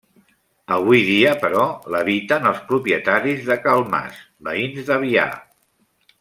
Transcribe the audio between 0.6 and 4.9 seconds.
Avui dia, però, l'habiten els propietaris de Cal Mas, veïns